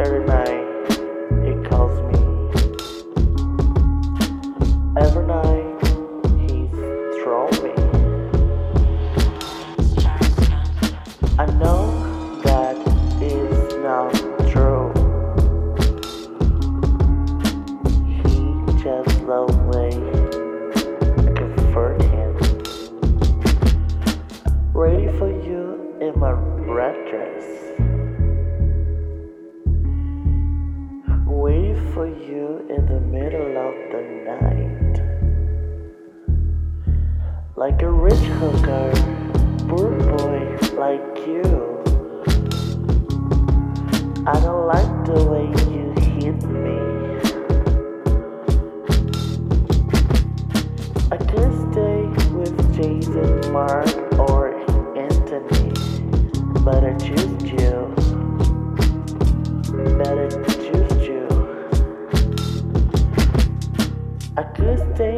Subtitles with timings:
[0.00, 0.59] Every night
[32.00, 34.96] for you in the middle of the night.
[37.56, 38.90] Like a rich hooker,
[39.68, 41.44] poor boy like you.
[44.26, 45.39] I don't like the way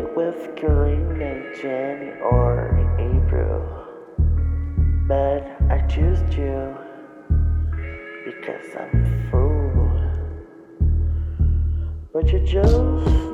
[0.00, 3.62] stay with Karina, Jenny, or April,
[5.06, 6.76] but I choose you
[8.24, 9.90] because I'm a fool.
[12.12, 13.29] But you just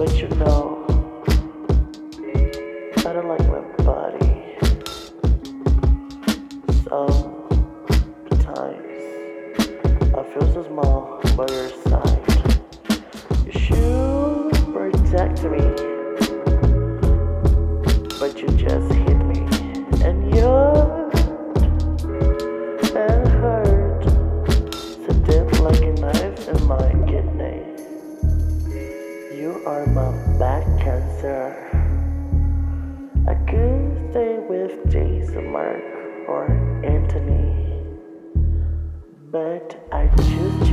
[0.00, 0.82] but you know
[2.96, 4.56] I don't like my body.
[6.88, 7.60] Sometimes
[10.14, 12.28] I feel so small by your side.
[13.44, 15.64] You should protect me,
[18.18, 18.89] but you just
[29.66, 31.54] are my back cancer.
[33.28, 35.82] I could stay with Jason, Mark,
[36.28, 36.46] or
[36.82, 37.84] Anthony,
[39.30, 40.69] but I choose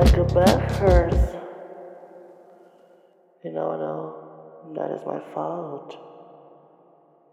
[0.00, 1.36] like bad hurts.
[3.44, 5.94] You know, know that is my fault.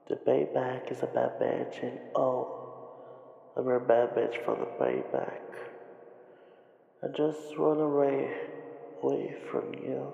[0.09, 5.47] The payback is a bad bitch, and oh, I'm a bad bitch for the payback.
[7.03, 8.35] I just run away,
[9.01, 10.11] away from you.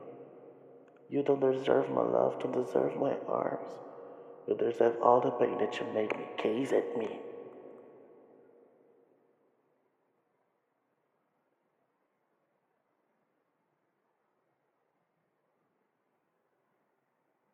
[1.09, 3.71] You don't deserve my love, don't deserve my arms.
[4.47, 7.19] You deserve all the pain that you make me gaze at me.